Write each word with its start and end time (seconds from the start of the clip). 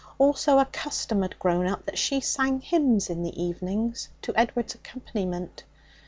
Also, 0.17 0.57
a 0.57 0.65
custom 0.65 1.21
had 1.21 1.37
grown 1.37 1.67
up 1.67 1.85
that 1.85 1.99
she 1.99 2.19
sang 2.21 2.59
hymns 2.59 3.07
in 3.07 3.21
the 3.21 3.39
evenings 3.39 4.09
to 4.23 4.33
Edward's 4.35 4.73
accompaniment. 4.73 5.63